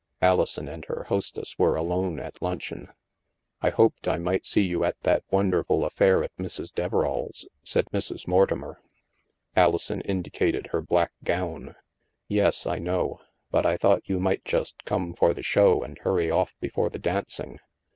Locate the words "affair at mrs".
5.85-6.73